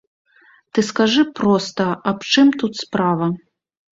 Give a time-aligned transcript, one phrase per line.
[0.77, 3.27] Ты скажы проста, аб чым тут справа.